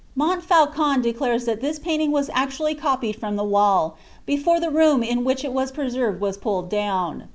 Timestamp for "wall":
3.43-3.97